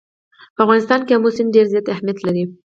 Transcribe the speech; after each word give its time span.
په 0.55 0.59
افغانستان 0.65 0.99
کې 1.05 1.15
آمو 1.17 1.29
سیند 1.35 1.53
ډېر 1.55 1.65
زیات 1.73 1.85
اهمیت 1.89 2.17
لري. 2.25 2.43